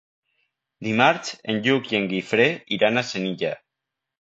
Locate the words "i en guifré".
1.93-2.49